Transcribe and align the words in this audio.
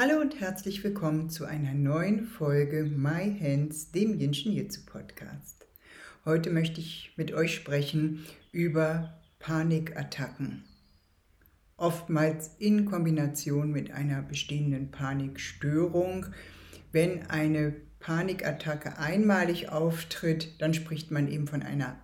Hallo 0.00 0.20
und 0.20 0.38
herzlich 0.38 0.84
willkommen 0.84 1.28
zu 1.28 1.44
einer 1.44 1.74
neuen 1.74 2.24
Folge 2.24 2.84
My 2.84 3.36
Hands, 3.40 3.90
dem 3.90 4.16
Jinshin 4.16 4.52
Jitsu 4.52 4.82
Podcast. 4.86 5.66
Heute 6.24 6.50
möchte 6.50 6.80
ich 6.80 7.14
mit 7.16 7.32
euch 7.32 7.52
sprechen 7.52 8.24
über 8.52 9.18
Panikattacken. 9.40 10.62
Oftmals 11.76 12.52
in 12.60 12.84
Kombination 12.84 13.72
mit 13.72 13.90
einer 13.90 14.22
bestehenden 14.22 14.92
Panikstörung. 14.92 16.26
Wenn 16.92 17.26
eine 17.28 17.74
Panikattacke 17.98 18.98
einmalig 18.98 19.70
auftritt, 19.70 20.62
dann 20.62 20.74
spricht 20.74 21.10
man 21.10 21.26
eben 21.26 21.48
von 21.48 21.64
einer 21.64 21.98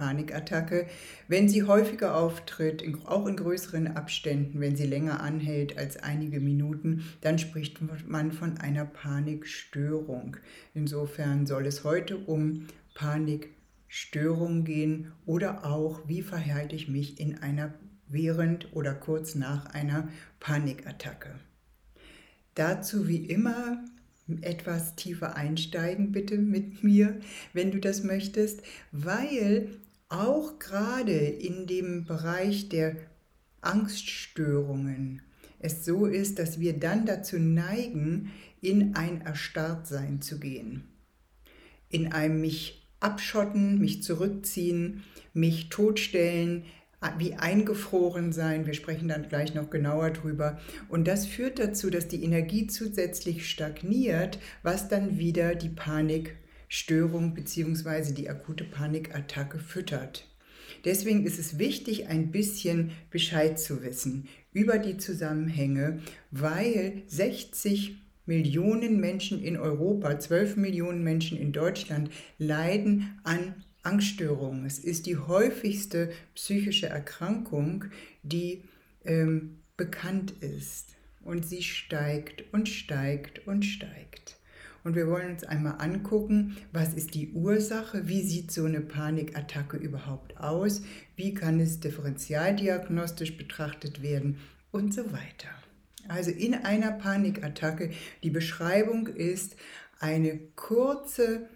Panikattacke. 0.00 0.86
Wenn 1.28 1.46
sie 1.46 1.64
häufiger 1.64 2.16
auftritt, 2.16 2.82
auch 3.04 3.26
in 3.26 3.36
größeren 3.36 3.86
Abständen, 3.98 4.58
wenn 4.58 4.74
sie 4.74 4.86
länger 4.86 5.20
anhält 5.20 5.76
als 5.76 5.98
einige 5.98 6.40
Minuten, 6.40 7.04
dann 7.20 7.38
spricht 7.38 7.80
man 8.08 8.32
von 8.32 8.56
einer 8.56 8.86
Panikstörung. 8.86 10.38
Insofern 10.72 11.46
soll 11.46 11.66
es 11.66 11.84
heute 11.84 12.16
um 12.16 12.66
Panikstörung 12.94 14.64
gehen 14.64 15.12
oder 15.26 15.66
auch, 15.66 16.08
wie 16.08 16.22
verhalte 16.22 16.74
ich 16.74 16.88
mich 16.88 17.20
in 17.20 17.36
einer 17.36 17.74
während 18.08 18.74
oder 18.74 18.94
kurz 18.94 19.34
nach 19.34 19.66
einer 19.66 20.08
Panikattacke. 20.40 21.34
Dazu 22.54 23.06
wie 23.06 23.26
immer 23.26 23.84
etwas 24.40 24.96
tiefer 24.96 25.36
einsteigen, 25.36 26.12
bitte 26.12 26.38
mit 26.38 26.82
mir, 26.84 27.20
wenn 27.52 27.70
du 27.70 27.78
das 27.78 28.02
möchtest, 28.02 28.62
weil 28.92 29.68
auch 30.10 30.58
gerade 30.58 31.12
in 31.12 31.66
dem 31.66 32.04
Bereich 32.04 32.68
der 32.68 32.96
Angststörungen 33.62 35.22
es 35.60 35.84
so 35.84 36.06
ist, 36.06 36.38
dass 36.38 36.58
wir 36.58 36.72
dann 36.72 37.04
dazu 37.04 37.38
neigen, 37.38 38.32
in 38.62 38.96
ein 38.96 39.20
Erstarrtsein 39.20 40.22
zu 40.22 40.40
gehen. 40.40 40.84
In 41.90 42.12
einem 42.12 42.40
mich 42.40 42.88
abschotten, 42.98 43.78
mich 43.78 44.02
zurückziehen, 44.02 45.04
mich 45.34 45.68
totstellen, 45.68 46.64
wie 47.18 47.34
eingefroren 47.34 48.32
sein. 48.32 48.66
Wir 48.66 48.74
sprechen 48.74 49.08
dann 49.08 49.28
gleich 49.28 49.54
noch 49.54 49.70
genauer 49.70 50.10
drüber. 50.10 50.58
Und 50.88 51.06
das 51.06 51.26
führt 51.26 51.58
dazu, 51.58 51.90
dass 51.90 52.08
die 52.08 52.24
Energie 52.24 52.66
zusätzlich 52.66 53.48
stagniert, 53.48 54.38
was 54.62 54.88
dann 54.88 55.18
wieder 55.18 55.54
die 55.54 55.70
Panik 55.70 56.36
Störung 56.72 57.34
bzw. 57.34 58.14
die 58.14 58.30
akute 58.30 58.62
Panikattacke 58.62 59.58
füttert. 59.58 60.24
Deswegen 60.84 61.26
ist 61.26 61.38
es 61.38 61.58
wichtig, 61.58 62.06
ein 62.06 62.30
bisschen 62.30 62.92
Bescheid 63.10 63.58
zu 63.58 63.82
wissen 63.82 64.28
über 64.52 64.78
die 64.78 64.96
Zusammenhänge, 64.96 66.00
weil 66.30 67.02
60 67.08 67.96
Millionen 68.24 69.00
Menschen 69.00 69.42
in 69.42 69.56
Europa, 69.56 70.18
12 70.18 70.56
Millionen 70.56 71.02
Menschen 71.02 71.36
in 71.36 71.52
Deutschland 71.52 72.10
leiden 72.38 73.18
an 73.24 73.64
Angststörungen. 73.82 74.64
Es 74.64 74.78
ist 74.78 75.06
die 75.06 75.16
häufigste 75.16 76.12
psychische 76.36 76.86
Erkrankung, 76.86 77.86
die 78.22 78.62
ähm, 79.04 79.58
bekannt 79.76 80.34
ist. 80.40 80.94
Und 81.24 81.44
sie 81.44 81.62
steigt 81.62 82.44
und 82.52 82.68
steigt 82.68 83.46
und 83.48 83.64
steigt. 83.64 84.39
Und 84.82 84.94
wir 84.94 85.08
wollen 85.08 85.32
uns 85.32 85.44
einmal 85.44 85.76
angucken, 85.78 86.56
was 86.72 86.94
ist 86.94 87.14
die 87.14 87.32
Ursache, 87.32 88.08
wie 88.08 88.22
sieht 88.22 88.50
so 88.50 88.64
eine 88.64 88.80
Panikattacke 88.80 89.76
überhaupt 89.76 90.38
aus, 90.38 90.82
wie 91.16 91.34
kann 91.34 91.60
es 91.60 91.80
differentialdiagnostisch 91.80 93.36
betrachtet 93.36 94.02
werden 94.02 94.38
und 94.70 94.94
so 94.94 95.12
weiter. 95.12 95.48
Also 96.08 96.30
in 96.30 96.54
einer 96.54 96.92
Panikattacke, 96.92 97.90
die 98.22 98.30
Beschreibung 98.30 99.06
ist 99.06 99.56
eine 100.00 100.38
kurze 100.56 101.48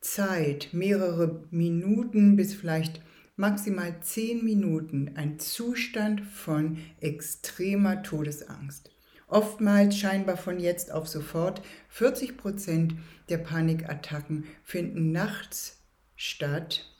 Zeit, 0.00 0.68
mehrere 0.72 1.44
Minuten 1.50 2.36
bis 2.36 2.54
vielleicht 2.54 3.02
maximal 3.36 4.00
zehn 4.00 4.44
Minuten, 4.44 5.12
ein 5.16 5.38
Zustand 5.38 6.20
von 6.22 6.78
extremer 7.00 8.02
Todesangst. 8.02 8.90
Oftmals 9.28 9.96
scheinbar 9.96 10.38
von 10.38 10.58
jetzt 10.58 10.90
auf 10.90 11.06
sofort. 11.06 11.62
40 11.90 12.38
Prozent 12.38 12.94
der 13.28 13.38
Panikattacken 13.38 14.44
finden 14.64 15.12
nachts 15.12 15.78
statt. 16.16 16.90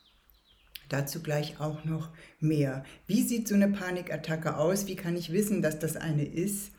Dazu 0.91 1.23
gleich 1.23 1.59
auch 1.59 1.85
noch 1.85 2.11
mehr. 2.39 2.85
Wie 3.07 3.23
sieht 3.23 3.49
so 3.49 3.55
eine 3.55 3.69
Panikattacke 3.69 4.57
aus? 4.57 4.87
Wie 4.87 4.97
kann 4.97 5.17
ich 5.17 5.33
wissen, 5.33 5.63
dass 5.63 5.79
das 5.79 5.97
eine 5.97 6.25
ist? 6.25 6.73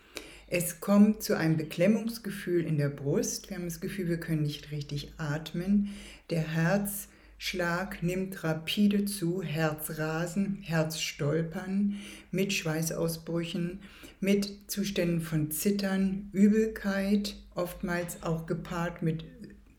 Es 0.47 0.79
kommt 0.79 1.21
zu 1.21 1.37
einem 1.37 1.57
Beklemmungsgefühl 1.57 2.63
in 2.63 2.77
der 2.77 2.89
Brust. 2.89 3.49
Wir 3.49 3.57
haben 3.57 3.65
das 3.65 3.81
Gefühl, 3.81 4.07
wir 4.07 4.19
können 4.19 4.41
nicht 4.41 4.71
richtig 4.71 5.13
atmen. 5.17 5.89
Der 6.31 6.41
Herzschlag 6.41 8.01
nimmt 8.01 8.43
rapide 8.43 9.05
zu, 9.05 9.43
Herzrasen, 9.43 10.57
Herzstolpern 10.61 11.97
mit 12.31 12.53
Schweißausbrüchen 12.53 13.81
mit 14.19 14.69
Zuständen 14.69 15.21
von 15.21 15.51
Zittern, 15.51 16.29
Übelkeit, 16.33 17.35
oftmals 17.55 18.23
auch 18.23 18.45
gepaart 18.45 19.01
mit 19.01 19.23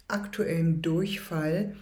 aktuellem 0.09 0.83
Durchfall. 0.83 1.77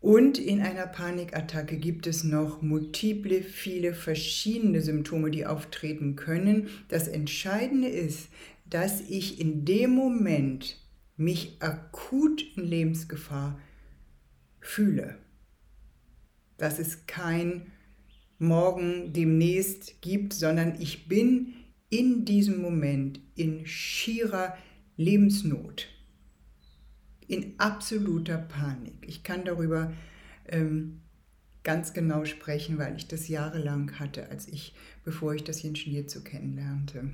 Und 0.00 0.38
in 0.38 0.60
einer 0.60 0.86
Panikattacke 0.86 1.78
gibt 1.78 2.06
es 2.06 2.22
noch 2.22 2.62
multiple, 2.62 3.42
viele 3.42 3.94
verschiedene 3.94 4.80
Symptome, 4.80 5.30
die 5.30 5.46
auftreten 5.46 6.16
können. 6.16 6.68
Das 6.88 7.08
Entscheidende 7.08 7.88
ist, 7.88 8.28
dass 8.68 9.00
ich 9.00 9.40
in 9.40 9.64
dem 9.64 9.90
Moment 9.90 10.76
mich 11.16 11.56
akut 11.60 12.44
in 12.56 12.64
Lebensgefahr 12.64 13.58
fühle. 14.60 15.16
Das 16.58 16.78
ist 16.78 17.06
kein 17.06 17.72
morgen 18.38 19.12
demnächst 19.12 20.00
gibt, 20.02 20.32
sondern 20.32 20.80
ich 20.80 21.08
bin 21.08 21.54
in 21.88 22.24
diesem 22.24 22.60
Moment 22.60 23.20
in 23.34 23.66
schierer 23.66 24.56
Lebensnot, 24.96 25.88
in 27.28 27.58
absoluter 27.58 28.38
Panik. 28.38 29.06
Ich 29.06 29.22
kann 29.22 29.44
darüber 29.44 29.92
ähm, 30.46 31.00
ganz 31.62 31.92
genau 31.92 32.24
sprechen, 32.24 32.78
weil 32.78 32.96
ich 32.96 33.08
das 33.08 33.28
jahrelang 33.28 33.98
hatte, 33.98 34.28
als 34.30 34.48
ich, 34.48 34.74
bevor 35.04 35.34
ich 35.34 35.44
das 35.44 35.64
Ingenieur 35.64 36.06
zu 36.06 36.22
kennenlernte. 36.22 37.12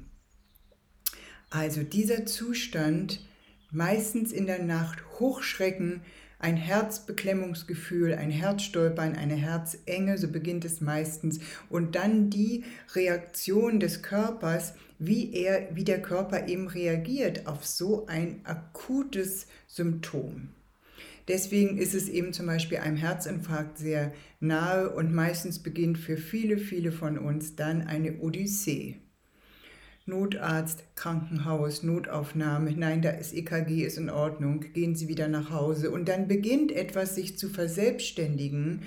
Also 1.51 1.83
dieser 1.83 2.27
Zustand, 2.27 3.21
meistens 3.71 4.33
in 4.33 4.47
der 4.47 4.63
Nacht 4.63 5.03
Hochschrecken, 5.19 6.03
ein 6.43 6.57
Herzbeklemmungsgefühl, 6.57 8.15
ein 8.15 8.31
Herzstolpern, 8.31 9.15
eine 9.15 9.37
Herzenge, 9.37 10.19
so 10.19 10.29
beginnt 10.29 10.65
es 10.65 10.81
meistens. 10.81 11.39
Und 11.71 11.95
dann 11.95 12.31
die 12.31 12.65
Reaktion 12.95 13.81
des 13.81 14.03
Körpers, 14.03 14.75
wie, 14.99 15.33
er, 15.33 15.69
wie 15.75 15.85
der 15.85 16.03
Körper 16.03 16.49
eben 16.49 16.67
reagiert 16.67 17.47
auf 17.47 17.65
so 17.65 18.07
ein 18.07 18.41
akutes 18.45 19.47
Symptom. 19.69 20.49
Deswegen 21.29 21.79
ist 21.79 21.95
es 21.95 22.09
eben 22.09 22.33
zum 22.33 22.47
Beispiel 22.47 22.79
einem 22.79 22.97
Herzinfarkt 22.97 23.79
sehr 23.79 24.13
nahe 24.41 24.91
und 24.91 25.15
meistens 25.15 25.61
beginnt 25.61 25.99
für 25.99 26.17
viele, 26.17 26.59
viele 26.59 26.91
von 26.91 27.19
uns 27.19 27.55
dann 27.55 27.83
eine 27.83 28.19
Odyssee. 28.19 28.97
Notarzt, 30.05 30.83
Krankenhaus, 30.97 31.83
Notaufnahme, 31.85 32.73
nein, 32.73 33.03
da 33.03 33.11
ist 33.11 33.33
EKG, 33.35 33.85
ist 33.85 33.99
in 33.99 34.11
Ordnung, 34.11 34.65
gehen 34.73 34.97
Sie 34.97 35.09
wieder 35.09 35.29
nach 35.29 35.51
Hause. 35.51 35.91
Und 35.91 36.09
dann 36.09 36.27
beginnt 36.27 36.73
etwas 36.73 37.15
sich 37.15 37.39
zu 37.39 37.49
verselbstständigen. 37.49 38.83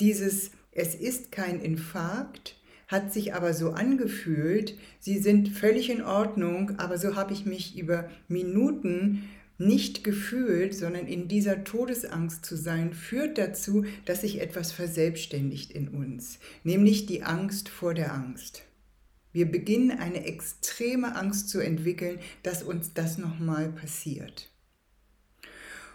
Dieses, 0.00 0.50
es 0.72 0.94
ist 0.94 1.30
kein 1.30 1.60
Infarkt, 1.60 2.56
hat 2.88 3.12
sich 3.12 3.34
aber 3.34 3.54
so 3.54 3.70
angefühlt, 3.70 4.76
Sie 4.98 5.18
sind 5.18 5.48
völlig 5.50 5.88
in 5.88 6.02
Ordnung, 6.02 6.72
aber 6.78 6.98
so 6.98 7.14
habe 7.14 7.32
ich 7.32 7.46
mich 7.46 7.78
über 7.78 8.08
Minuten 8.28 9.28
nicht 9.58 10.04
gefühlt, 10.04 10.74
sondern 10.74 11.06
in 11.06 11.28
dieser 11.28 11.64
Todesangst 11.64 12.44
zu 12.44 12.56
sein, 12.56 12.92
führt 12.92 13.38
dazu, 13.38 13.84
dass 14.04 14.20
sich 14.20 14.40
etwas 14.40 14.72
verselbstständigt 14.72 15.72
in 15.72 15.88
uns, 15.88 16.38
nämlich 16.62 17.06
die 17.06 17.22
Angst 17.22 17.68
vor 17.68 17.94
der 17.94 18.12
Angst. 18.12 18.62
Wir 19.36 19.52
beginnen 19.52 19.90
eine 19.90 20.24
extreme 20.24 21.14
Angst 21.14 21.50
zu 21.50 21.60
entwickeln, 21.60 22.20
dass 22.42 22.62
uns 22.62 22.94
das 22.94 23.18
nochmal 23.18 23.68
passiert. 23.68 24.50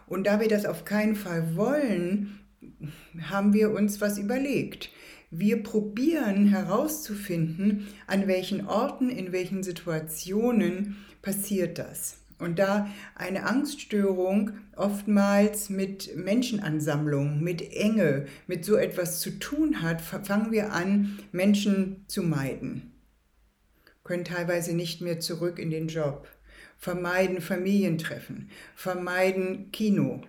Und 0.06 0.28
da 0.28 0.40
wir 0.40 0.48
das 0.48 0.68
auf 0.68 0.86
keinen 0.86 1.16
Fall 1.16 1.56
wollen, 1.56 2.40
haben 3.20 3.54
wir 3.54 3.72
uns 3.72 4.00
was 4.00 4.20
überlegt. 4.20 4.92
Wir 5.32 5.64
probieren 5.64 6.50
herauszufinden, 6.50 7.88
an 8.06 8.28
welchen 8.28 8.68
Orten, 8.68 9.10
in 9.10 9.32
welchen 9.32 9.64
Situationen 9.64 10.98
passiert 11.24 11.80
das. 11.80 12.18
Und 12.38 12.60
da 12.60 12.92
eine 13.16 13.48
Angststörung 13.48 14.52
oftmals 14.76 15.72
mit 15.72 16.16
Menschenansammlung, 16.16 17.42
mit 17.42 17.74
Enge, 17.74 18.28
mit 18.46 18.66
so 18.66 18.76
etwas 18.76 19.20
zu 19.20 19.40
tun 19.40 19.82
hat, 19.82 20.00
fangen 20.00 20.52
wir 20.52 20.74
an, 20.74 21.18
Menschen 21.32 22.06
zu 22.08 22.22
meiden. 22.22 22.91
Können 24.04 24.26
teilweise 24.26 24.76
nicht 24.76 25.02
mehr 25.02 25.20
zurück 25.20 25.60
in 25.60 25.70
den 25.70 25.88
Job, 25.88 26.28
vermeiden 26.78 27.42
Familientreffen, 27.42 28.50
vermeiden 28.76 29.72
Kino, 29.72 30.22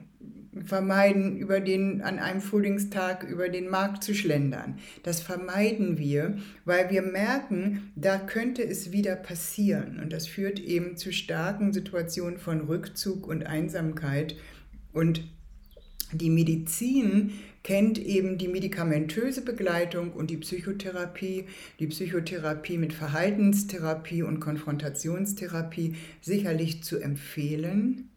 vermeiden, 0.64 1.36
über 1.38 1.60
den, 1.60 2.02
an 2.02 2.18
einem 2.18 2.42
Frühlingstag 2.42 3.24
über 3.24 3.48
den 3.48 3.68
Markt 3.68 4.04
zu 4.04 4.14
schlendern. 4.14 4.78
Das 5.02 5.20
vermeiden 5.20 5.98
wir, 5.98 6.36
weil 6.64 6.90
wir 6.90 7.02
merken, 7.02 7.92
da 7.96 8.18
könnte 8.18 8.62
es 8.62 8.92
wieder 8.92 9.16
passieren. 9.16 9.98
Und 9.98 10.12
das 10.12 10.26
führt 10.26 10.60
eben 10.60 10.96
zu 10.96 11.12
starken 11.12 11.72
Situationen 11.72 12.38
von 12.38 12.60
Rückzug 12.60 13.26
und 13.26 13.46
Einsamkeit. 13.46 14.36
Und 14.92 15.22
die 16.12 16.30
Medizin 16.30 17.32
kennt 17.62 17.98
eben 17.98 18.38
die 18.38 18.48
medikamentöse 18.48 19.42
Begleitung 19.42 20.12
und 20.12 20.30
die 20.30 20.36
Psychotherapie, 20.36 21.46
die 21.78 21.86
Psychotherapie 21.86 22.78
mit 22.78 22.92
Verhaltenstherapie 22.92 24.22
und 24.22 24.40
Konfrontationstherapie 24.40 25.94
sicherlich 26.20 26.82
zu 26.82 26.98
empfehlen. 26.98 28.08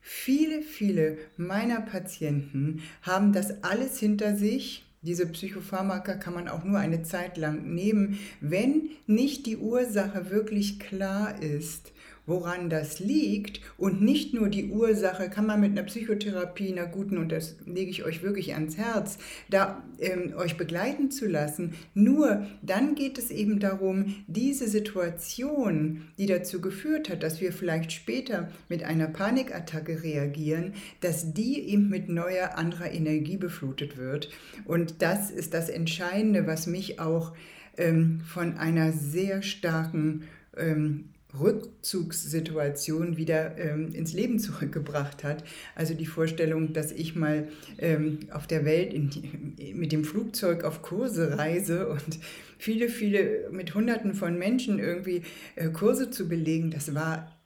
Viele, 0.00 0.62
viele 0.62 1.16
meiner 1.36 1.80
Patienten 1.80 2.82
haben 3.02 3.32
das 3.32 3.62
alles 3.62 3.98
hinter 3.98 4.36
sich. 4.36 4.84
Diese 5.00 5.26
Psychopharmaka 5.26 6.14
kann 6.14 6.34
man 6.34 6.48
auch 6.48 6.64
nur 6.64 6.78
eine 6.78 7.02
Zeit 7.02 7.36
lang 7.36 7.74
nehmen, 7.74 8.18
wenn 8.40 8.90
nicht 9.06 9.46
die 9.46 9.56
Ursache 9.56 10.30
wirklich 10.30 10.78
klar 10.78 11.40
ist 11.42 11.92
woran 12.26 12.70
das 12.70 13.00
liegt 13.00 13.60
und 13.76 14.00
nicht 14.00 14.32
nur 14.32 14.48
die 14.48 14.70
Ursache, 14.70 15.28
kann 15.28 15.46
man 15.46 15.60
mit 15.60 15.72
einer 15.72 15.82
Psychotherapie, 15.82 16.72
einer 16.72 16.86
guten, 16.86 17.18
und 17.18 17.32
das 17.32 17.56
lege 17.66 17.90
ich 17.90 18.04
euch 18.04 18.22
wirklich 18.22 18.54
ans 18.54 18.76
Herz, 18.76 19.18
da 19.50 19.82
ähm, 19.98 20.32
euch 20.36 20.56
begleiten 20.56 21.10
zu 21.10 21.26
lassen. 21.26 21.74
Nur 21.94 22.46
dann 22.62 22.94
geht 22.94 23.18
es 23.18 23.30
eben 23.30 23.58
darum, 23.58 24.14
diese 24.28 24.68
Situation, 24.68 26.02
die 26.18 26.26
dazu 26.26 26.60
geführt 26.60 27.08
hat, 27.08 27.22
dass 27.22 27.40
wir 27.40 27.52
vielleicht 27.52 27.92
später 27.92 28.50
mit 28.68 28.84
einer 28.84 29.08
Panikattacke 29.08 30.02
reagieren, 30.02 30.74
dass 31.00 31.34
die 31.34 31.60
eben 31.68 31.88
mit 31.88 32.08
neuer, 32.08 32.56
anderer 32.56 32.92
Energie 32.92 33.36
beflutet 33.36 33.96
wird. 33.96 34.30
Und 34.64 35.02
das 35.02 35.30
ist 35.30 35.54
das 35.54 35.68
Entscheidende, 35.68 36.46
was 36.46 36.66
mich 36.66 37.00
auch 37.00 37.32
ähm, 37.76 38.20
von 38.26 38.58
einer 38.58 38.92
sehr 38.92 39.42
starken 39.42 40.24
ähm, 40.56 41.11
Rückzugssituation 41.38 43.16
wieder 43.16 43.56
ähm, 43.58 43.92
ins 43.94 44.12
Leben 44.12 44.38
zurückgebracht 44.38 45.24
hat. 45.24 45.44
Also 45.74 45.94
die 45.94 46.06
Vorstellung, 46.06 46.72
dass 46.72 46.92
ich 46.92 47.16
mal 47.16 47.48
ähm, 47.78 48.20
auf 48.30 48.46
der 48.46 48.64
Welt 48.64 48.92
die, 48.92 49.72
mit 49.74 49.92
dem 49.92 50.04
Flugzeug 50.04 50.64
auf 50.64 50.82
Kurse 50.82 51.38
reise 51.38 51.88
und 51.88 52.18
viele, 52.58 52.88
viele 52.88 53.50
mit 53.50 53.74
Hunderten 53.74 54.14
von 54.14 54.38
Menschen 54.38 54.78
irgendwie 54.78 55.22
äh, 55.56 55.70
Kurse 55.70 56.10
zu 56.10 56.28
belegen, 56.28 56.70
das 56.70 56.94
war 56.94 57.40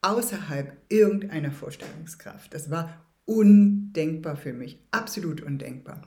außerhalb 0.00 0.76
irgendeiner 0.88 1.52
Vorstellungskraft. 1.52 2.52
Das 2.54 2.70
war 2.70 3.06
undenkbar 3.24 4.36
für 4.36 4.52
mich, 4.52 4.78
absolut 4.90 5.42
undenkbar. 5.42 6.02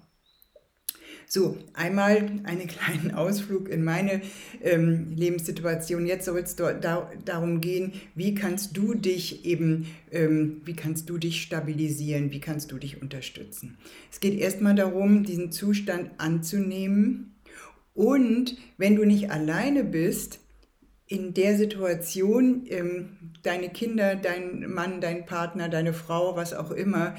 So, 1.34 1.58
einmal 1.72 2.42
einen 2.44 2.68
kleinen 2.68 3.12
Ausflug 3.16 3.70
in 3.70 3.86
meine 3.86 4.20
ähm, 4.62 5.14
Lebenssituation. 5.16 6.06
Jetzt 6.06 6.26
soll 6.26 6.40
es 6.40 6.58
da, 6.58 7.10
darum 7.24 7.62
gehen, 7.62 7.94
wie 8.16 8.36
kannst 8.36 8.76
du 8.76 8.96
dich 8.96 9.46
eben, 9.46 9.88
ähm, 10.12 10.60
wie 10.66 10.74
kannst 10.74 11.10
du 11.10 11.18
dich 11.18 11.42
stabilisieren, 11.42 12.34
wie 12.34 12.42
kannst 12.42 12.74
du 12.74 12.78
dich 12.78 13.02
unterstützen. 13.02 13.78
Es 14.12 14.20
geht 14.20 14.38
erstmal 14.38 14.76
darum, 14.76 15.24
diesen 15.24 15.54
Zustand 15.54 16.12
anzunehmen 16.18 17.34
und 17.94 18.58
wenn 18.78 18.98
du 18.98 19.06
nicht 19.06 19.32
alleine 19.32 19.86
bist, 19.86 20.42
in 21.08 21.34
der 21.34 21.56
Situation 21.56 22.66
ähm, 22.68 23.18
deine 23.44 23.70
Kinder, 23.70 24.16
dein 24.16 24.70
Mann, 24.70 25.00
dein 25.00 25.26
Partner, 25.26 25.70
deine 25.70 25.94
Frau, 25.94 26.36
was 26.36 26.54
auch 26.54 26.72
immer, 26.72 27.16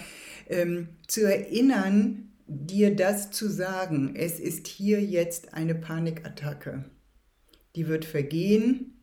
ähm, 0.51 0.89
zu 1.07 1.23
erinnern, 1.23 2.32
dir 2.53 2.95
das 2.95 3.31
zu 3.31 3.49
sagen, 3.49 4.15
es 4.15 4.39
ist 4.39 4.67
hier 4.67 5.01
jetzt 5.03 5.55
eine 5.55 5.75
Panikattacke, 5.75 6.85
die 7.75 7.89
wird 7.89 8.05
vergehen, 8.05 9.03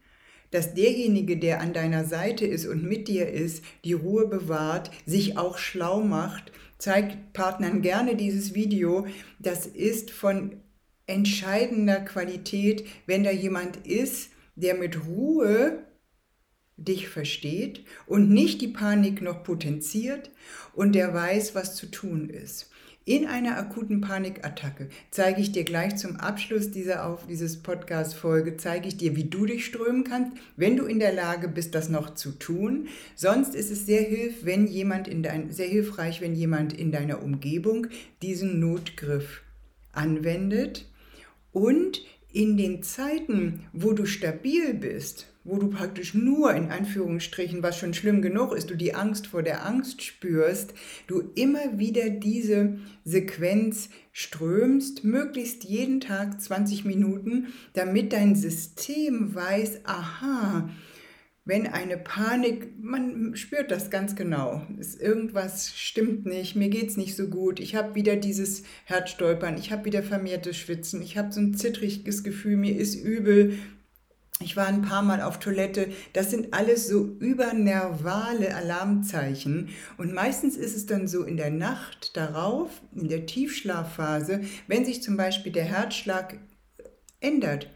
dass 0.52 0.74
derjenige, 0.74 1.38
der 1.38 1.62
an 1.62 1.74
deiner 1.74 2.06
Seite 2.06 2.46
ist 2.46 2.66
und 2.66 2.84
mit 2.84 3.08
dir 3.08 3.30
ist, 3.30 3.64
die 3.84 3.94
Ruhe 3.94 4.28
bewahrt, 4.28 4.92
sich 5.06 5.38
auch 5.38 5.58
schlau 5.58 6.02
macht, 6.02 6.52
zeigt 6.78 7.34
Partnern 7.34 7.82
gerne 7.82 8.16
dieses 8.16 8.54
Video, 8.56 9.06
das 9.40 9.66
ist 9.66 10.12
von 10.12 10.58
entscheidender 11.08 12.00
Qualität, 12.02 12.86
wenn 13.06 13.24
da 13.24 13.32
jemand 13.32 13.78
ist, 13.86 14.32
der 14.56 14.76
mit 14.76 15.06
Ruhe 15.06 15.84
dich 16.78 17.10
versteht 17.10 17.84
und 18.08 18.30
nicht 18.30 18.62
die 18.62 18.68
Panik 18.68 19.22
noch 19.22 19.44
potenziert 19.44 20.32
und 20.74 20.94
der 20.94 21.14
weiß, 21.14 21.56
was 21.56 21.76
zu 21.76 21.88
tun 21.88 22.30
ist. 22.30 22.70
In 23.10 23.26
einer 23.26 23.58
akuten 23.58 24.02
Panikattacke 24.02 24.88
zeige 25.10 25.42
ich 25.42 25.52
dir 25.52 25.64
gleich 25.64 25.96
zum 25.96 26.18
Abschluss 26.18 26.70
dieser 26.70 27.08
auf 27.08 27.26
dieses 27.26 27.58
Podcast 27.58 28.14
Folge 28.14 28.56
zeige 28.56 28.88
ich 28.88 28.98
dir, 28.98 29.16
wie 29.16 29.24
du 29.24 29.48
dich 29.48 29.66
strömen 29.66 30.04
kannst, 30.04 30.34
wenn 30.58 30.78
du 30.78 30.86
in 30.86 31.00
der 31.00 31.12
Lage 31.12 31.48
bist, 31.48 31.74
das 31.74 31.90
noch 31.90 32.14
zu 32.14 32.34
tun. 32.34 32.88
Sonst 33.16 33.56
ist 33.56 33.72
es 33.72 33.88
sehr 33.88 34.04
hilf, 34.04 34.46
wenn 34.46 34.68
jemand 34.68 35.08
in 35.08 35.24
dein, 35.24 35.50
sehr 35.52 35.66
hilfreich, 35.66 36.22
wenn 36.22 36.36
jemand 36.36 36.72
in 36.72 36.92
deiner 36.92 37.24
Umgebung 37.24 37.88
diesen 38.22 38.60
Notgriff 38.60 39.42
anwendet 39.92 40.88
und 41.52 42.04
in 42.32 42.58
den 42.58 42.84
Zeiten, 42.84 43.66
wo 43.74 43.94
du 43.94 44.06
stabil 44.06 44.74
bist, 44.74 45.28
wo 45.44 45.58
du 45.58 45.70
praktisch 45.70 46.14
nur 46.14 46.54
in 46.54 46.70
Anführungsstrichen, 46.70 47.64
was 47.64 47.78
schon 47.78 47.94
schlimm 47.94 48.22
genug 48.22 48.54
ist, 48.54 48.70
du 48.70 48.76
die 48.76 48.94
Angst 48.94 49.28
vor 49.28 49.42
der 49.42 49.66
Angst 49.66 50.04
spürst, 50.04 50.74
du 51.08 51.32
immer 51.36 51.80
wieder 51.80 52.10
diese 52.10 52.78
Sequenz 53.04 53.90
strömst, 54.12 55.04
möglichst 55.04 55.64
jeden 55.64 56.02
Tag 56.02 56.40
20 56.40 56.86
Minuten, 56.86 57.48
damit 57.74 58.14
dein 58.14 58.36
System 58.36 59.34
weiß, 59.34 59.82
aha, 59.86 60.70
wenn 61.50 61.66
eine 61.66 61.98
Panik, 61.98 62.80
man 62.80 63.36
spürt 63.36 63.72
das 63.72 63.90
ganz 63.90 64.16
genau, 64.16 64.62
ist 64.78 65.02
irgendwas 65.02 65.76
stimmt 65.76 66.28
nicht, 66.28 66.56
mir 66.56 66.70
geht 66.70 66.90
es 66.92 66.96
nicht 66.98 67.16
so 67.16 67.28
gut, 67.28 67.60
ich 67.60 67.76
habe 67.76 67.96
wieder 67.96 68.16
dieses 68.16 68.62
Herzstolpern, 68.86 69.58
ich 69.58 69.72
habe 69.72 69.86
wieder 69.86 70.04
vermehrtes 70.04 70.58
Schwitzen, 70.58 71.02
ich 71.02 71.18
habe 71.18 71.32
so 71.32 71.42
ein 71.42 71.56
zittriges 71.56 72.24
Gefühl, 72.24 72.56
mir 72.56 72.78
ist 72.78 72.94
übel, 72.94 73.58
ich 74.42 74.56
war 74.56 74.68
ein 74.68 74.84
paar 74.84 75.02
Mal 75.02 75.22
auf 75.22 75.40
Toilette. 75.40 75.90
Das 76.14 76.32
sind 76.32 76.54
alles 76.54 76.88
so 76.88 77.04
übernervale 77.20 78.56
Alarmzeichen. 78.56 79.68
Und 79.98 80.14
meistens 80.14 80.56
ist 80.56 80.78
es 80.78 80.86
dann 80.86 81.10
so 81.10 81.24
in 81.24 81.36
der 81.36 81.50
Nacht 81.50 82.16
darauf, 82.16 82.70
in 82.96 83.10
der 83.10 83.26
Tiefschlafphase, 83.26 84.42
wenn 84.68 84.86
sich 84.86 85.04
zum 85.04 85.18
Beispiel 85.18 85.52
der 85.52 85.66
Herzschlag 85.66 86.40
ändert, 87.20 87.70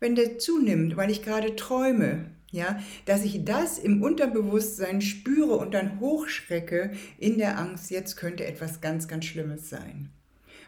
wenn 0.00 0.16
der 0.16 0.40
zunimmt, 0.40 0.96
weil 0.96 1.08
ich 1.08 1.22
gerade 1.22 1.54
träume, 1.54 2.32
ja, 2.52 2.78
dass 3.06 3.24
ich 3.24 3.44
das 3.44 3.78
im 3.78 4.02
Unterbewusstsein 4.02 5.00
spüre 5.00 5.56
und 5.56 5.74
dann 5.74 5.98
hochschrecke 5.98 6.92
in 7.18 7.38
der 7.38 7.58
Angst, 7.58 7.90
jetzt 7.90 8.16
könnte 8.16 8.46
etwas 8.46 8.80
ganz, 8.80 9.08
ganz 9.08 9.24
Schlimmes 9.24 9.68
sein. 9.68 10.10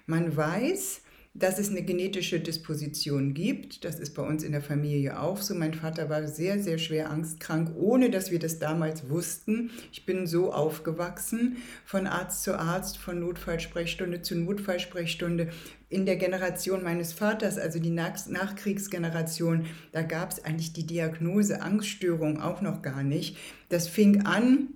Man 0.07 0.37
weiß, 0.37 1.03
dass 1.37 1.59
es 1.59 1.69
eine 1.69 1.83
genetische 1.83 2.39
Disposition 2.39 3.35
gibt. 3.35 3.85
Das 3.85 3.99
ist 3.99 4.15
bei 4.15 4.23
uns 4.23 4.45
in 4.45 4.53
der 4.53 4.63
Familie 4.63 5.19
auch 5.21 5.39
so. 5.39 5.55
Mein 5.57 5.75
Vater 5.75 6.09
war 6.09 6.29
sehr, 6.29 6.61
sehr 6.61 6.79
schwer 6.79 7.11
angstkrank, 7.11 7.73
ohne 7.77 8.09
dass 8.09 8.31
wir 8.31 8.39
das 8.39 8.61
damals 8.61 9.09
wussten. 9.11 9.71
Ich 9.91 10.07
bin 10.07 10.29
so 10.29 10.53
aufgewachsen, 10.53 11.57
von 11.85 12.07
Arzt 12.07 12.45
zu 12.45 12.57
Arzt, 12.57 12.99
von 12.99 13.19
Notfallsprechstunde 13.19 14.23
zu 14.23 14.37
Notfallsprechstunde. 14.37 15.49
In 15.89 16.07
der 16.07 16.17
Generation 16.17 16.85
meines 16.85 17.13
Vaters, 17.13 17.59
also 17.59 17.81
die 17.81 17.91
Nachkriegsgeneration, 17.91 19.67
da 19.91 20.03
gab 20.03 20.31
es 20.31 20.45
eigentlich 20.45 20.73
die 20.73 20.87
Diagnose 20.87 21.63
Angststörung 21.63 22.41
auch 22.41 22.61
noch 22.63 22.81
gar 22.81 23.03
nicht. 23.03 23.37
Das 23.71 23.89
fing 23.89 24.25
an 24.25 24.69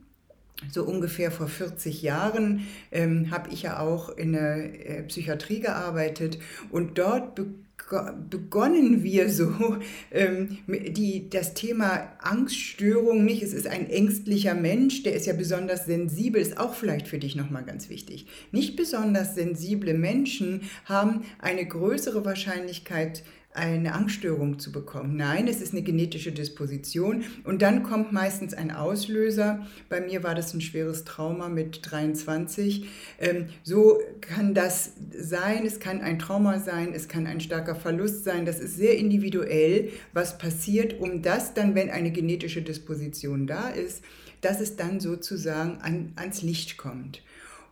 so 0.71 0.85
ungefähr 0.85 1.31
vor 1.31 1.49
40 1.49 2.03
Jahren 2.03 2.67
ähm, 2.91 3.31
habe 3.31 3.51
ich 3.51 3.63
ja 3.63 3.81
auch 3.81 4.11
in 4.11 4.33
der 4.33 4.99
äh, 4.99 5.03
Psychiatrie 5.05 5.61
gearbeitet 5.61 6.39
und 6.71 6.99
dort 6.99 7.41
begonnen 8.29 9.03
wir 9.03 9.31
so 9.31 9.79
ähm, 10.11 10.59
die, 10.67 11.31
das 11.31 11.55
Thema 11.55 12.13
Angststörung 12.21 13.25
nicht. 13.25 13.43
Es 13.43 13.53
ist 13.53 13.67
ein 13.67 13.89
ängstlicher 13.89 14.55
Mensch, 14.55 15.03
der 15.05 15.15
ist 15.15 15.27
ja 15.27 15.33
besonders 15.33 15.87
sensibel, 15.87 16.41
ist 16.41 16.59
auch 16.59 16.75
vielleicht 16.75 17.09
für 17.09 17.19
dich 17.19 17.37
nochmal 17.37 17.65
ganz 17.65 17.89
wichtig. 17.89 18.27
Nicht 18.53 18.77
besonders 18.77 19.35
sensible 19.35 19.95
Menschen 19.95 20.63
haben 20.85 21.23
eine 21.39 21.65
größere 21.65 22.25
Wahrscheinlichkeit, 22.25 23.23
eine 23.55 23.95
Angststörung 23.95 24.59
zu 24.59 24.71
bekommen. 24.71 25.17
Nein, 25.17 25.49
es 25.49 25.61
ist 25.61 25.73
eine 25.73 25.83
genetische 25.83 26.33
Disposition 26.33 27.25
und 27.45 27.63
dann 27.63 27.83
kommt 27.83 28.13
meistens 28.13 28.55
ein 28.55 28.71
Auslöser. 28.71 29.67
Bei 29.89 30.01
mir 30.01 30.23
war 30.23 30.35
das 30.35 30.55
ein 30.55 30.61
schweres 30.61 31.05
Trauma 31.05 31.49
mit 31.49 31.81
23. 31.91 32.89
Ähm, 33.19 33.47
so 33.65 34.01
kann 34.21 34.55
das 34.55 34.93
sein. 35.19 35.67
Es 35.67 35.81
kann 35.81 36.01
ein 36.03 36.19
Trauma 36.19 36.61
sein, 36.61 36.93
es 36.95 37.09
kann 37.09 37.27
ein 37.27 37.41
starker 37.41 37.75
Verlust 37.75 38.25
sein. 38.25 38.45
Das 38.47 38.61
ist 38.61 38.77
sehr 38.77 38.97
individuell, 38.97 39.91
was 40.13 40.39
passiert, 40.39 41.01
um 41.01 41.23
das 41.23 41.55
dann, 41.55 41.75
wenn 41.75 41.91
eine 41.91 42.13
genetische 42.13 42.63
Disposition 42.63 43.47
da 43.47 43.71
ist, 43.71 44.05
dass 44.41 44.61
es 44.61 44.77
dann 44.77 45.01
sozusagen 45.01 45.79
an, 45.81 46.13
ans 46.17 46.43
Licht 46.43 46.77
kommt. 46.77 47.23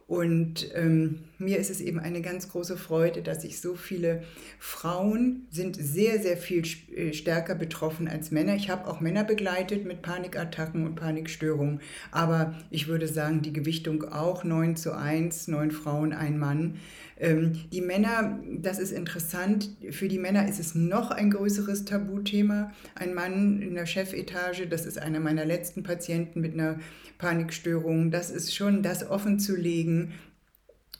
Und 0.09 0.69
ähm, 0.75 1.25
mir 1.39 1.59
ist 1.59 1.69
es 1.69 1.81
eben 1.81 1.99
eine 1.99 2.23
ganz 2.23 2.49
große 2.49 2.77
Freude, 2.77 3.23
dass 3.23 3.43
sich 3.43 3.61
so 3.61 3.75
viele 3.75 4.23
Frauen 4.61 5.49
sind 5.51 5.75
sehr, 5.75 6.21
sehr 6.21 6.37
viel 6.37 6.63
äh, 6.95 7.13
stärker 7.13 7.57
betroffen 7.57 8.07
als 8.07 8.31
Männer. 8.31 8.55
Ich 8.55 8.71
habe 8.71 8.87
auch 8.87 9.01
Männer 9.01 9.25
begleitet 9.25 9.85
mit 9.85 10.03
Panikattacken 10.03 10.87
und 10.87 10.95
Panikstörungen, 10.95 11.81
aber 12.13 12.55
ich 12.71 12.87
würde 12.87 13.09
sagen, 13.09 13.43
die 13.43 13.53
Gewichtung 13.53 14.05
auch 14.05 14.45
9 14.45 14.77
zu 14.77 14.97
1, 14.97 15.49
9 15.49 15.73
Frauen, 15.73 16.13
ein 16.13 16.39
Mann. 16.39 16.77
Ähm, 17.19 17.65
die 17.73 17.81
Männer, 17.81 18.41
das 18.59 18.79
ist 18.79 18.93
interessant, 18.93 19.71
für 19.91 20.09
die 20.09 20.19
Männer 20.19 20.49
ist 20.49 20.61
es 20.61 20.75
noch 20.75 21.11
ein 21.11 21.31
größeres 21.31 21.85
Tabuthema. 21.85 22.73
Ein 22.95 23.15
Mann 23.15 23.63
in 23.63 23.75
der 23.75 23.87
Chefetage, 23.87 24.67
das 24.69 24.85
ist 24.87 24.99
einer 24.99 25.21
meiner 25.21 25.45
letzten 25.45 25.83
Patienten 25.83 26.41
mit 26.41 26.55
einer 26.55 26.79
Panikstörung, 27.19 28.11
das 28.11 28.31
ist 28.31 28.55
schon 28.55 28.83
das 28.83 29.09
offen 29.09 29.39
zu 29.39 29.57
legen, 29.57 30.13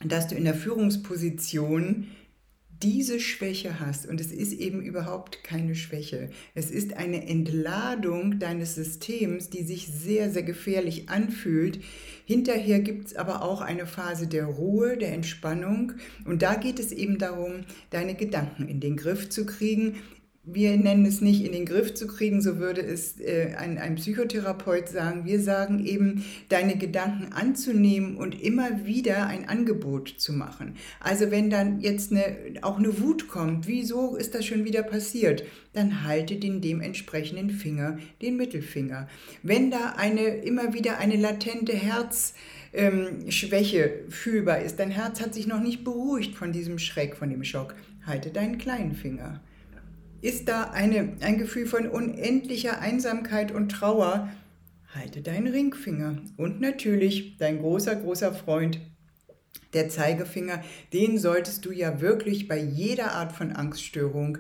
dass 0.05 0.29
du 0.29 0.35
in 0.35 0.45
der 0.45 0.55
Führungsposition 0.55 2.09
diese 2.83 3.21
Schwäche 3.21 3.81
hast, 3.81 4.07
und 4.07 4.21
es 4.21 4.33
ist 4.33 4.53
eben 4.53 4.83
überhaupt 4.83 5.43
keine 5.43 5.75
Schwäche, 5.75 6.31
es 6.55 6.71
ist 6.71 6.95
eine 6.95 7.27
Entladung 7.27 8.39
deines 8.39 8.75
Systems, 8.75 9.51
die 9.51 9.63
sich 9.63 9.87
sehr, 9.87 10.31
sehr 10.31 10.43
gefährlich 10.43 11.09
anfühlt. 11.09 11.81
Hinterher 12.25 12.81
gibt 12.81 13.07
es 13.07 13.17
aber 13.17 13.43
auch 13.43 13.61
eine 13.61 13.87
Phase 13.87 14.27
der 14.27 14.47
Ruhe, 14.47 14.97
der 14.97 15.13
Entspannung, 15.13 15.93
und 16.25 16.43
da 16.43 16.55
geht 16.57 16.79
es 16.79 16.93
eben 16.93 17.19
darum, 17.19 17.65
deine 17.91 18.15
Gedanken 18.15 18.69
in 18.69 18.81
den 18.81 18.97
Griff 18.97 19.29
zu 19.29 19.47
kriegen, 19.47 19.97
wir 20.49 20.77
nennen 20.77 21.05
es 21.05 21.21
nicht 21.21 21.45
in 21.45 21.51
den 21.51 21.67
Griff 21.67 21.95
zu 21.95 22.07
kriegen, 22.07 22.41
so 22.41 22.59
würde 22.59 22.81
es 22.81 23.19
äh, 23.21 23.57
ein, 23.59 23.79
ein 23.79 23.97
Psychotherapeut 23.97 24.89
sagen. 24.89 25.25
Wir 25.25 25.41
sagen 25.41 25.85
eben, 25.85 26.25
deine 26.49 26.79
Gedanken 26.79 27.33
anzunehmen 27.33 28.17
und 28.17 28.41
immer 28.41 28.87
wieder 28.87 29.27
ein 29.27 29.49
Angebot 29.49 30.09
zu 30.09 30.33
machen. 30.33 30.77
Also 31.01 31.33
wenn 31.33 31.51
dann 31.51 31.81
jetzt 31.81 32.13
eine, 32.13 32.37
auch 32.63 32.79
eine 32.79 33.01
Wut 33.01 33.27
kommt, 33.27 33.67
wieso 33.67 34.15
ist 34.15 34.37
das 34.37 34.47
schon 34.47 34.65
wieder 34.65 34.85
passiert? 34.85 35.43
Dann 35.73 36.05
halte 36.05 36.37
den 36.37 36.61
dementsprechenden 36.61 37.51
Finger, 37.51 37.99
den 38.23 38.37
Mittelfinger. 38.37 39.09
Wenn 39.43 39.73
da 39.73 39.95
eine, 39.97 40.23
immer 40.23 40.75
wieder 40.75 40.99
eine 40.99 41.17
latente 41.17 41.73
Herzschwäche 41.73 43.85
ähm, 43.85 44.11
fühlbar 44.11 44.61
ist, 44.61 44.79
dein 44.79 44.93
Herz 44.93 45.21
hat 45.21 45.35
sich 45.35 45.49
noch 45.49 45.61
nicht 45.61 45.83
beruhigt 45.83 46.37
von 46.37 46.53
diesem 46.53 46.79
Schreck, 46.79 47.17
von 47.17 47.31
dem 47.31 47.43
Schock, 47.43 47.75
halte 48.07 48.31
deinen 48.31 48.59
kleinen 48.59 48.95
Finger 48.95 49.41
ist 50.27 50.49
da 50.49 50.71
eine, 50.71 51.17
ein 51.21 51.39
Gefühl 51.39 51.67
von 51.67 51.89
unendlicher 51.89 52.81
Einsamkeit 52.81 53.53
und 53.53 53.71
Trauer, 53.71 54.29
halte 54.93 55.23
deinen 55.23 55.47
Ringfinger. 55.47 56.19
Und 56.37 56.61
natürlich 56.61 57.37
dein 57.39 57.61
großer, 57.61 57.95
großer 57.95 58.35
Freund, 58.35 58.81
der 59.73 59.89
Zeigefinger, 59.89 60.65
den 60.93 61.19
solltest 61.19 61.65
du 61.65 61.71
ja 61.71 62.01
wirklich 62.01 62.49
bei 62.49 62.59
jeder 62.59 63.13
Art 63.13 63.33
von 63.33 63.53
Angststörung 63.53 64.39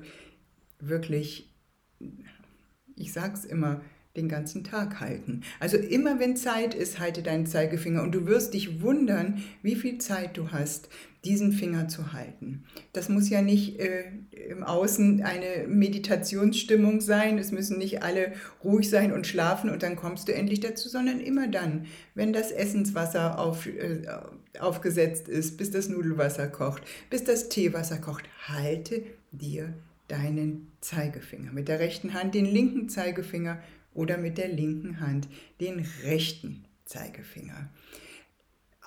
wirklich, 0.80 1.54
ich 2.96 3.12
sag's 3.12 3.44
immer, 3.44 3.80
den 4.16 4.28
ganzen 4.28 4.64
Tag 4.64 4.98
halten. 4.98 5.42
Also 5.60 5.76
immer 5.76 6.18
wenn 6.18 6.36
Zeit 6.36 6.74
ist, 6.74 6.98
halte 6.98 7.22
deinen 7.22 7.46
Zeigefinger 7.46 8.02
und 8.02 8.12
du 8.12 8.26
wirst 8.26 8.54
dich 8.54 8.80
wundern, 8.80 9.42
wie 9.62 9.76
viel 9.76 9.98
Zeit 9.98 10.36
du 10.36 10.50
hast, 10.50 10.88
diesen 11.26 11.52
Finger 11.52 11.88
zu 11.88 12.12
halten. 12.12 12.64
Das 12.92 13.08
muss 13.08 13.28
ja 13.28 13.42
nicht 13.42 13.80
äh, 13.80 14.04
im 14.48 14.62
Außen 14.62 15.22
eine 15.22 15.66
Meditationsstimmung 15.66 17.00
sein, 17.00 17.38
es 17.38 17.50
müssen 17.50 17.78
nicht 17.78 18.04
alle 18.04 18.32
ruhig 18.62 18.88
sein 18.88 19.12
und 19.12 19.26
schlafen 19.26 19.68
und 19.70 19.82
dann 19.82 19.96
kommst 19.96 20.28
du 20.28 20.34
endlich 20.34 20.60
dazu, 20.60 20.88
sondern 20.88 21.18
immer 21.20 21.48
dann, 21.48 21.86
wenn 22.14 22.32
das 22.32 22.52
Essenswasser 22.52 23.40
auf, 23.40 23.66
äh, 23.66 24.06
aufgesetzt 24.60 25.28
ist, 25.28 25.58
bis 25.58 25.72
das 25.72 25.88
Nudelwasser 25.88 26.46
kocht, 26.46 26.82
bis 27.10 27.24
das 27.24 27.48
Teewasser 27.48 27.98
kocht, 27.98 28.24
halte 28.46 29.02
dir 29.32 29.74
deinen 30.06 30.70
Zeigefinger. 30.80 31.52
Mit 31.52 31.66
der 31.66 31.80
rechten 31.80 32.14
Hand 32.14 32.36
den 32.36 32.46
linken 32.46 32.88
Zeigefinger 32.88 33.60
oder 33.94 34.16
mit 34.16 34.38
der 34.38 34.48
linken 34.48 35.00
Hand 35.00 35.26
den 35.60 35.84
rechten 36.04 36.64
Zeigefinger. 36.84 37.68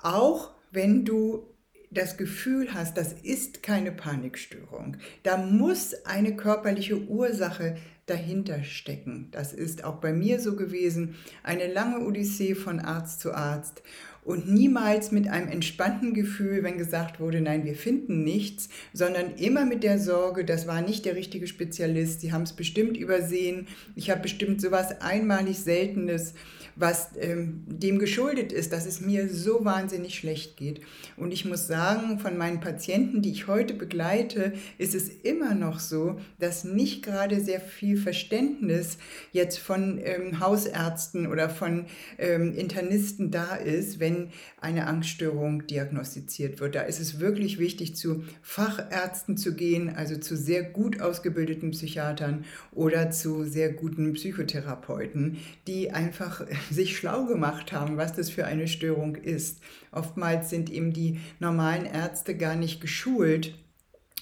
Auch 0.02 0.52
wenn 0.72 1.04
du 1.04 1.49
das 1.90 2.16
Gefühl 2.16 2.72
hast, 2.72 2.96
das 2.96 3.12
ist 3.12 3.62
keine 3.62 3.92
Panikstörung, 3.92 4.96
da 5.22 5.36
muss 5.36 5.94
eine 6.04 6.36
körperliche 6.36 6.96
Ursache 7.08 7.76
dahinter 8.06 8.64
stecken. 8.64 9.28
Das 9.30 9.52
ist 9.52 9.84
auch 9.84 9.96
bei 9.96 10.12
mir 10.12 10.40
so 10.40 10.56
gewesen, 10.56 11.14
eine 11.42 11.72
lange 11.72 12.04
Odyssee 12.04 12.54
von 12.54 12.80
Arzt 12.80 13.20
zu 13.20 13.32
Arzt 13.32 13.82
und 14.22 14.52
niemals 14.52 15.12
mit 15.12 15.28
einem 15.28 15.48
entspannten 15.48 16.12
Gefühl, 16.12 16.62
wenn 16.62 16.76
gesagt 16.76 17.20
wurde, 17.20 17.40
nein, 17.40 17.64
wir 17.64 17.74
finden 17.74 18.22
nichts, 18.22 18.68
sondern 18.92 19.34
immer 19.36 19.64
mit 19.64 19.82
der 19.82 19.98
Sorge, 19.98 20.44
das 20.44 20.66
war 20.66 20.82
nicht 20.82 21.04
der 21.04 21.16
richtige 21.16 21.46
Spezialist, 21.46 22.20
sie 22.20 22.32
haben 22.32 22.42
es 22.42 22.52
bestimmt 22.52 22.96
übersehen, 22.96 23.66
ich 23.94 24.10
habe 24.10 24.20
bestimmt 24.20 24.60
sowas 24.60 25.00
einmalig 25.00 25.58
Seltenes 25.60 26.34
was 26.80 27.10
ähm, 27.18 27.62
dem 27.66 27.98
geschuldet 27.98 28.52
ist, 28.52 28.72
dass 28.72 28.86
es 28.86 29.00
mir 29.00 29.28
so 29.28 29.64
wahnsinnig 29.64 30.14
schlecht 30.14 30.56
geht. 30.56 30.80
Und 31.16 31.32
ich 31.32 31.44
muss 31.44 31.66
sagen, 31.66 32.18
von 32.18 32.38
meinen 32.38 32.60
Patienten, 32.60 33.20
die 33.20 33.30
ich 33.30 33.46
heute 33.46 33.74
begleite, 33.74 34.54
ist 34.78 34.94
es 34.94 35.08
immer 35.08 35.54
noch 35.54 35.78
so, 35.78 36.18
dass 36.38 36.64
nicht 36.64 37.04
gerade 37.04 37.40
sehr 37.40 37.60
viel 37.60 37.96
Verständnis 37.96 38.98
jetzt 39.32 39.58
von 39.58 40.00
ähm, 40.02 40.40
Hausärzten 40.40 41.26
oder 41.26 41.50
von 41.50 41.86
ähm, 42.18 42.54
Internisten 42.54 43.30
da 43.30 43.56
ist, 43.56 44.00
wenn 44.00 44.30
eine 44.60 44.86
Angststörung 44.86 45.66
diagnostiziert 45.66 46.60
wird. 46.60 46.74
Da 46.74 46.82
ist 46.82 47.00
es 47.00 47.20
wirklich 47.20 47.58
wichtig, 47.58 47.96
zu 47.96 48.24
Fachärzten 48.42 49.36
zu 49.36 49.54
gehen, 49.54 49.94
also 49.94 50.16
zu 50.16 50.36
sehr 50.36 50.62
gut 50.62 51.00
ausgebildeten 51.00 51.72
Psychiatern 51.72 52.44
oder 52.72 53.10
zu 53.10 53.44
sehr 53.44 53.72
guten 53.72 54.12
Psychotherapeuten, 54.14 55.38
die 55.66 55.90
einfach 55.90 56.46
sich 56.70 56.96
schlau 56.96 57.26
gemacht 57.26 57.72
haben, 57.72 57.96
was 57.96 58.14
das 58.14 58.30
für 58.30 58.46
eine 58.46 58.68
Störung 58.68 59.16
ist. 59.16 59.60
Oftmals 59.92 60.50
sind 60.50 60.70
eben 60.70 60.92
die 60.92 61.20
normalen 61.38 61.86
Ärzte 61.86 62.36
gar 62.36 62.56
nicht 62.56 62.80
geschult 62.80 63.54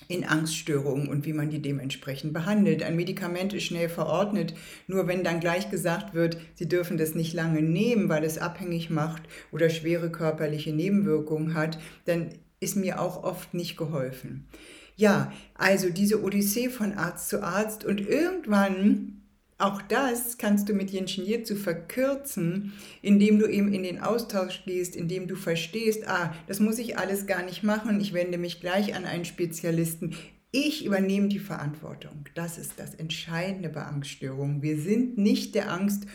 in 0.07 0.25
Angststörungen 0.25 1.09
und 1.09 1.27
wie 1.27 1.33
man 1.33 1.51
die 1.51 1.61
dementsprechend 1.61 2.33
behandelt. 2.33 2.83
Ein 2.83 2.97
Medikament 2.97 3.53
ist 3.53 3.65
schnell 3.65 3.89
verordnet, 3.89 4.55
nur 4.87 5.07
wenn 5.07 5.25
dann 5.25 5.41
gleich 5.41 5.71
gesagt 5.71 6.15
wird, 6.15 6.39
Sie 6.55 6.69
dürfen 6.69 6.97
das 6.97 7.15
nicht 7.15 7.35
lange 7.35 7.63
nehmen, 7.63 8.09
weil 8.09 8.25
es 8.25 8.39
abhängig 8.39 8.91
macht 8.91 9.23
oder 9.53 9.69
schwere 9.69 10.11
körperliche 10.11 10.73
Nebenwirkungen 10.73 11.55
hat, 11.55 11.79
dann 12.07 12.31
ist 12.61 12.77
mir 12.77 13.01
auch 13.01 13.23
oft 13.23 13.55
nicht 13.55 13.77
geholfen. 13.77 14.49
Ja, 14.97 15.33
also 15.55 15.91
diese 15.91 16.23
Odyssee 16.25 16.71
von 16.71 16.95
Arzt 16.95 17.29
zu 17.29 17.43
Arzt 17.43 17.85
und 17.85 18.01
irgendwann 18.01 19.21
auch 19.59 19.83
das 19.83 20.39
kannst 20.39 20.69
du 20.69 20.73
mit 20.73 20.91
Jenschen 20.91 21.27
Jitsu 21.27 21.57
verkürzen, 21.57 22.73
indem 23.03 23.41
du 23.41 23.47
eben 23.47 23.73
in 23.75 23.83
den 23.83 24.01
Austausch 24.01 24.63
gehst, 24.65 24.95
indem 24.95 25.27
du 25.27 25.35
verstehst, 25.35 26.07
ah, 26.07 26.33
das 26.47 26.61
muss 26.61 26.79
ich 26.79 26.97
alles 26.97 27.27
gar 27.27 27.43
nicht 27.43 27.65
machen, 27.65 28.01
ich 28.01 28.13
wende 28.13 28.39
mich 28.39 28.61
gleich 28.61 28.95
an 28.95 29.05
einen 29.05 29.25
Spezialisten. 29.25 30.15
Ich 30.53 30.87
übernehme 30.87 31.29
die 31.29 31.41
Verantwortung. 31.41 32.25
Das 32.35 32.57
ist 32.57 32.75
das 32.77 32.95
Entscheidende 32.95 33.69
bei 33.69 33.83
Angststörungen. 33.83 34.63
Wir 34.63 34.79
sind 34.79 35.19
nicht 35.19 35.55
der 35.57 35.73
Angst 35.73 36.07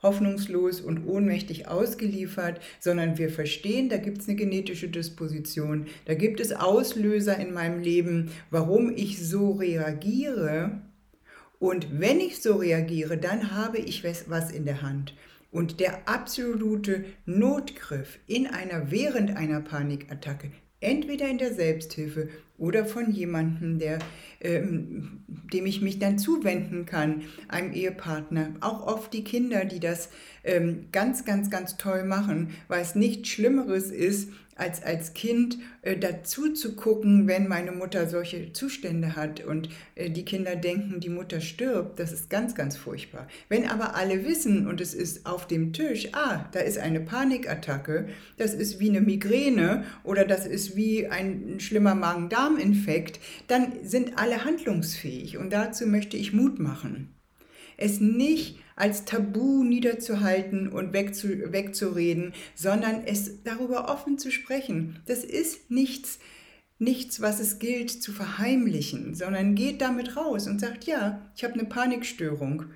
hoffnungslos 0.00 0.80
und 0.80 1.06
ohnmächtig 1.06 1.68
ausgeliefert, 1.68 2.60
sondern 2.80 3.18
wir 3.18 3.30
verstehen, 3.30 3.88
da 3.88 3.96
gibt 3.96 4.18
es 4.18 4.28
eine 4.28 4.36
genetische 4.36 4.88
Disposition, 4.88 5.86
da 6.06 6.14
gibt 6.14 6.40
es 6.40 6.52
Auslöser 6.52 7.38
in 7.38 7.52
meinem 7.52 7.80
Leben, 7.80 8.30
warum 8.50 8.92
ich 8.94 9.24
so 9.24 9.52
reagiere 9.52 10.82
und 11.62 12.00
wenn 12.00 12.18
ich 12.18 12.42
so 12.42 12.56
reagiere, 12.56 13.16
dann 13.16 13.52
habe 13.52 13.78
ich 13.78 14.02
was 14.02 14.50
in 14.50 14.64
der 14.64 14.82
Hand. 14.82 15.14
Und 15.52 15.78
der 15.78 16.08
absolute 16.08 17.04
Notgriff 17.24 18.18
in 18.26 18.48
einer, 18.48 18.90
während 18.90 19.36
einer 19.36 19.60
Panikattacke, 19.60 20.50
entweder 20.80 21.28
in 21.28 21.38
der 21.38 21.54
Selbsthilfe 21.54 22.30
oder 22.62 22.84
von 22.84 23.10
jemandem, 23.10 23.80
der, 23.80 23.98
ähm, 24.40 25.24
dem 25.52 25.66
ich 25.66 25.82
mich 25.82 25.98
dann 25.98 26.16
zuwenden 26.16 26.86
kann, 26.86 27.22
einem 27.48 27.72
Ehepartner. 27.72 28.50
Auch 28.60 28.86
oft 28.86 29.12
die 29.12 29.24
Kinder, 29.24 29.64
die 29.64 29.80
das 29.80 30.10
ähm, 30.44 30.86
ganz, 30.92 31.24
ganz, 31.24 31.50
ganz 31.50 31.76
toll 31.76 32.04
machen, 32.04 32.50
weil 32.68 32.80
es 32.80 32.94
nichts 32.94 33.30
Schlimmeres 33.30 33.90
ist, 33.90 34.28
als 34.54 34.82
als 34.82 35.14
Kind 35.14 35.58
äh, 35.80 35.96
dazu 35.96 36.52
zu 36.52 36.76
gucken, 36.76 37.26
wenn 37.26 37.48
meine 37.48 37.72
Mutter 37.72 38.08
solche 38.08 38.52
Zustände 38.52 39.16
hat 39.16 39.44
und 39.44 39.70
äh, 39.94 40.10
die 40.10 40.24
Kinder 40.24 40.56
denken, 40.56 41.00
die 41.00 41.08
Mutter 41.08 41.40
stirbt, 41.40 41.98
das 41.98 42.12
ist 42.12 42.28
ganz, 42.28 42.54
ganz 42.54 42.76
furchtbar. 42.76 43.26
Wenn 43.48 43.66
aber 43.66 43.96
alle 43.96 44.26
wissen 44.26 44.66
und 44.66 44.80
es 44.80 44.94
ist 44.94 45.26
auf 45.26 45.46
dem 45.46 45.72
Tisch, 45.72 46.08
ah, 46.12 46.48
da 46.52 46.60
ist 46.60 46.78
eine 46.78 47.00
Panikattacke, 47.00 48.08
das 48.36 48.52
ist 48.52 48.78
wie 48.78 48.90
eine 48.90 49.00
Migräne 49.00 49.84
oder 50.04 50.24
das 50.24 50.46
ist 50.46 50.76
wie 50.76 51.06
ein 51.08 51.58
schlimmer 51.58 51.94
Magen-Darm-Infekt, 52.52 53.20
dann 53.48 53.72
sind 53.84 54.18
alle 54.18 54.44
handlungsfähig 54.44 55.38
und 55.38 55.52
dazu 55.52 55.86
möchte 55.86 56.16
ich 56.16 56.32
Mut 56.32 56.58
machen. 56.58 57.14
Es 57.76 58.00
nicht 58.00 58.58
als 58.76 59.04
Tabu 59.04 59.64
niederzuhalten 59.64 60.68
und 60.68 60.92
wegzu, 60.92 61.28
wegzureden, 61.28 62.32
sondern 62.54 63.04
es 63.04 63.42
darüber 63.42 63.88
offen 63.88 64.18
zu 64.18 64.30
sprechen. 64.30 65.00
Das 65.06 65.24
ist 65.24 65.70
nichts, 65.70 66.18
nichts, 66.78 67.20
was 67.20 67.40
es 67.40 67.58
gilt 67.58 67.90
zu 67.90 68.12
verheimlichen, 68.12 69.14
sondern 69.14 69.54
geht 69.54 69.80
damit 69.80 70.16
raus 70.16 70.46
und 70.46 70.60
sagt, 70.60 70.84
ja, 70.84 71.30
ich 71.36 71.44
habe 71.44 71.54
eine 71.54 71.64
Panikstörung. 71.64 72.66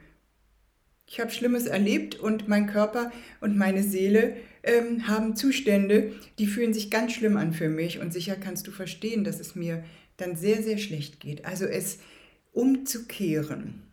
Ich 1.07 1.21
habe 1.21 1.31
Schlimmes 1.31 1.67
erlebt 1.67 2.17
und 2.17 2.49
mein 2.49 2.67
Körper 2.67 3.13
und 3.41 3.57
meine 3.57 3.83
Seele 3.83 4.37
ähm, 4.65 5.07
haben 5.07 5.37
Zustände, 5.37 6.13
die 6.39 6.47
fühlen 6.47 6.75
sich 6.75 6.91
ganz 6.91 7.13
schlimm 7.13 7.37
an 7.37 7.53
für 7.53 7.69
mich 7.69 8.01
und 8.01 8.13
sicher 8.13 8.35
kannst 8.35 8.67
du 8.67 8.73
verstehen, 8.73 9.23
dass 9.23 9.39
es 9.39 9.55
mir 9.55 9.85
dann 10.17 10.35
sehr, 10.35 10.63
sehr 10.63 10.79
schlecht 10.79 11.21
geht. 11.21 11.45
Also 11.45 11.65
es 11.65 11.99
umzukehren 12.53 13.87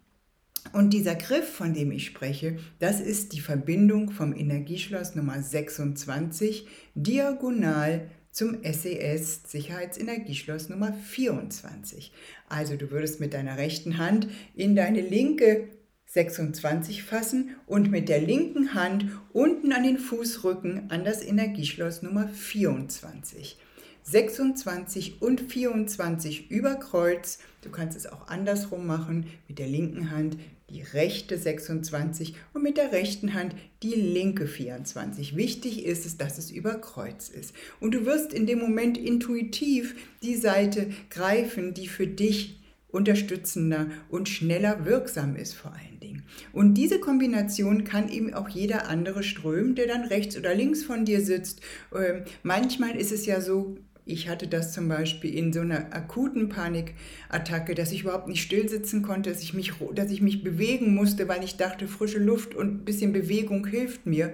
und 0.72 0.92
dieser 0.92 1.16
Griff, 1.16 1.48
von 1.48 1.74
dem 1.74 1.92
ich 1.92 2.06
spreche, 2.06 2.58
das 2.80 3.02
ist 3.02 3.34
die 3.34 3.42
Verbindung 3.42 4.12
vom 4.12 4.34
Energieschloss 4.34 5.14
Nummer 5.14 5.42
26 5.42 6.68
diagonal 6.96 8.10
zum 8.32 8.64
SES 8.64 8.86
e 8.86 9.18
Sicherheitsenergieschloss 9.48 10.70
Nummer 10.70 10.94
24. 10.94 12.12
Also 12.48 12.76
du 12.78 12.90
würdest 12.90 13.20
mit 13.20 13.34
deiner 13.34 13.58
rechten 13.58 13.98
Hand 13.98 14.28
in 14.56 14.76
deine 14.76 15.02
linke 15.02 15.68
26 16.14 17.02
fassen 17.02 17.56
und 17.66 17.90
mit 17.90 18.08
der 18.08 18.22
linken 18.22 18.76
Hand 18.76 19.08
unten 19.32 19.74
an 19.74 19.82
den 19.82 19.98
Fußrücken 19.98 20.92
an 20.92 21.04
das 21.04 21.24
Energieschloss 21.24 22.04
Nummer 22.04 22.28
24. 22.28 23.58
26 24.04 25.24
und 25.24 25.42
24 25.42 26.52
über 26.52 26.76
Kreuz. 26.76 27.40
Du 27.62 27.72
kannst 27.72 27.98
es 27.98 28.06
auch 28.06 28.28
andersrum 28.28 28.86
machen, 28.86 29.26
mit 29.48 29.58
der 29.58 29.68
linken 29.68 30.12
Hand 30.12 30.38
die 30.70 30.84
rechte 30.84 31.36
26 31.36 32.36
und 32.54 32.62
mit 32.62 32.78
der 32.78 32.92
rechten 32.92 33.34
Hand 33.34 33.56
die 33.82 33.96
linke 33.96 34.46
24. 34.46 35.36
Wichtig 35.36 35.84
ist 35.84 36.06
es, 36.06 36.18
dass 36.18 36.38
es 36.38 36.52
über 36.52 36.76
Kreuz 36.76 37.30
ist. 37.30 37.56
Und 37.80 37.96
du 37.96 38.06
wirst 38.06 38.34
in 38.34 38.46
dem 38.46 38.60
Moment 38.60 39.00
intuitiv 39.00 39.96
die 40.22 40.36
Seite 40.36 40.92
greifen, 41.10 41.74
die 41.74 41.88
für 41.88 42.06
dich 42.06 42.63
unterstützender 42.94 43.88
und 44.08 44.30
schneller 44.30 44.86
wirksam 44.86 45.36
ist 45.36 45.54
vor 45.54 45.74
allen 45.74 46.00
Dingen. 46.00 46.24
Und 46.54 46.76
diese 46.76 47.00
Kombination 47.00 47.84
kann 47.84 48.08
eben 48.10 48.34
auch 48.34 48.48
jeder 48.48 48.88
andere 48.88 49.24
strömen, 49.24 49.76
der 49.76 49.88
dann 49.88 50.04
rechts 50.04 50.38
oder 50.38 50.54
links 50.56 50.84
von 50.84 51.04
dir 51.04 51.22
sitzt. 51.22 51.62
Ähm, 51.94 52.22
manchmal 52.44 52.96
ist 52.96 53.12
es 53.12 53.26
ja 53.26 53.42
so, 53.42 53.76
ich 54.06 54.30
hatte 54.30 54.48
das 54.48 54.74
zum 54.74 54.90
Beispiel 54.90 55.34
in 55.34 55.54
so 55.54 55.62
einer 55.62 55.94
akuten 55.94 56.50
Panikattacke, 56.50 57.74
dass 57.74 57.92
ich 57.92 58.02
überhaupt 58.02 58.28
nicht 58.28 58.44
stillsitzen 58.44 59.02
konnte, 59.02 59.32
dass 59.32 59.42
ich 59.42 59.54
mich, 59.54 59.74
dass 59.96 60.12
ich 60.12 60.22
mich 60.22 60.44
bewegen 60.44 60.94
musste, 60.94 61.28
weil 61.28 61.44
ich 61.44 61.58
dachte, 61.58 61.88
frische 61.88 62.20
Luft 62.20 62.54
und 62.54 62.68
ein 62.68 62.86
bisschen 62.86 63.14
Bewegung 63.14 63.66
hilft 63.66 64.06
mir. 64.06 64.34